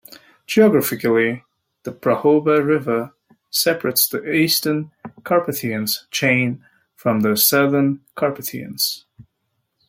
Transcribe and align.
Geographically, 0.47 1.43
the 1.83 1.91
Prahova 1.91 2.65
river 2.65 3.13
separates 3.51 4.09
the 4.09 4.31
Eastern 4.33 4.89
Carpathians 5.23 6.07
chain 6.09 6.65
from 6.95 7.19
the 7.19 7.37
Southern 7.37 8.03
Carpathians. 8.15 9.05